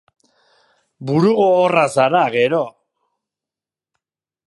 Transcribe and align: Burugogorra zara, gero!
Burugogorra 1.09 1.85
zara, 1.99 2.25
gero! 2.39 2.65